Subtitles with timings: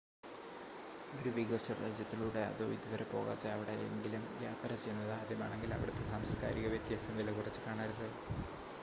[1.17, 7.63] ഒരു വികസ്വര രാജ്യത്തിലൂടെ അതോ ഇതുവരെ പോകാത്ത എവിടെ എങ്കിലും യാത്ര ചെയ്യുന്നത് ആദ്യമാണെങ്കിൽ അവിടുത്തെ സാംസ്കാരിക വ്യത്യാസം വിലകുറച്ച്
[7.67, 8.07] കാണരുത്